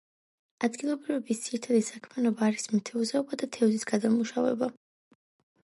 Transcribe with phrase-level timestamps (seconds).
[0.67, 4.71] ადგილობრივების ძირითადი საქმიანობა არის მეთევზეობა და თევზის გადამუშავება.